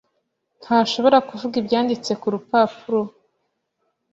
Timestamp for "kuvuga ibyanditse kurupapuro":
1.29-3.01